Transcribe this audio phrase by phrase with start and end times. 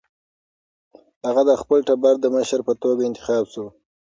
[1.27, 3.65] هغه د خپل ټبر د مشر په توګه انتخاب شو.